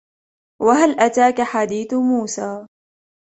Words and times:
وهل 0.61 0.99
أتاك 0.99 1.41
حديث 1.41 1.93
موسى 1.93 2.65